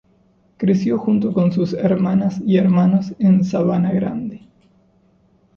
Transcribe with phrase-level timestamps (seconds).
[0.57, 4.41] Creció junto con sus hermanas y hermanos en Sabana Grande.